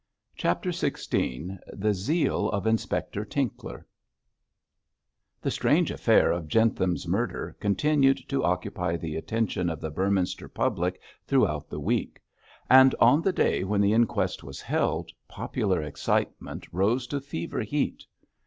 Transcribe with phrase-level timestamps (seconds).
[0.35, 3.85] CHAPTER XVI THE ZEAL OF INSPECTOR TINKLER
[5.43, 10.99] The strange affair of Jentham's murder continued to occupy the attention of the Beorminster public
[11.27, 12.19] throughout the week;
[12.67, 18.07] and on the day when the inquest was held, popular excitement rose to fever heat.